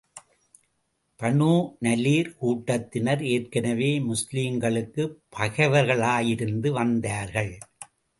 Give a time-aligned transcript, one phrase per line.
[1.19, 1.49] Banu
[1.79, 7.53] நலீர் கூட்டத்தினர் ஏற்கனவே, முஸ்லிம்களுக்குப் பகைவர்களாயிருந்து வந்தார்கள்.